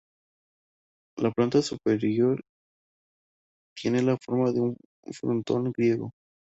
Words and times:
La 1.17 1.29
planta 1.29 1.61
superior 1.61 2.41
tiene 3.79 4.01
la 4.01 4.17
forma 4.25 4.51
de 4.51 4.59
un 4.61 4.75
frontón 5.13 5.71
griego. 5.77 6.09